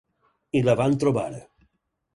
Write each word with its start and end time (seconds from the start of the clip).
I 0.59 0.63
la 0.69 0.77
van 0.81 0.97
trobar. 1.05 1.29